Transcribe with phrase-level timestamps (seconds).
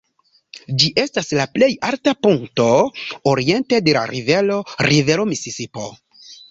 [0.83, 2.67] Ĝi estas la plej alta punkto
[3.35, 4.61] oriente de la Rivero
[4.93, 5.91] Rivero Misisipo.